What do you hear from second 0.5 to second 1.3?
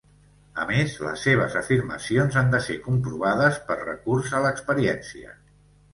A més les